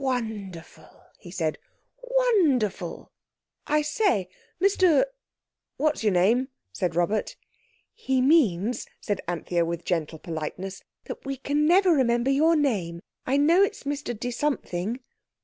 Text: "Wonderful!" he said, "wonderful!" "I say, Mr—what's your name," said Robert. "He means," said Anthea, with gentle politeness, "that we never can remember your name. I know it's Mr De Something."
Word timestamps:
"Wonderful!" 0.03 1.03
he 1.19 1.29
said, 1.29 1.59
"wonderful!" 2.01 3.11
"I 3.67 3.83
say, 3.83 4.29
Mr—what's 4.59 6.03
your 6.03 6.11
name," 6.13 6.47
said 6.73 6.95
Robert. 6.95 7.35
"He 7.93 8.19
means," 8.19 8.87
said 8.99 9.21
Anthea, 9.27 9.63
with 9.63 9.85
gentle 9.85 10.17
politeness, 10.17 10.81
"that 11.05 11.23
we 11.23 11.39
never 11.45 11.89
can 11.91 11.97
remember 11.99 12.31
your 12.31 12.55
name. 12.55 13.03
I 13.27 13.37
know 13.37 13.61
it's 13.61 13.83
Mr 13.83 14.19
De 14.19 14.31
Something." 14.31 15.01